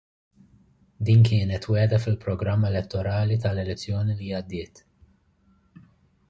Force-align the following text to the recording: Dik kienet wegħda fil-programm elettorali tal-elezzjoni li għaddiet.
Dik 1.09 1.19
kienet 1.27 1.67
wegħda 1.73 1.99
fil-programm 2.05 2.65
elettorali 2.71 3.37
tal-elezzjoni 3.45 4.17
li 4.23 4.33
għaddiet. 4.39 4.83